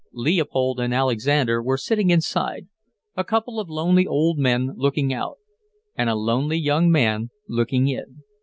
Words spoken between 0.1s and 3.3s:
Leopold and Alexander were sitting inside a